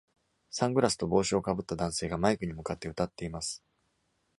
[0.49, 3.63] サングラスと帽子をかぶった男性がマイクに向かって歌っています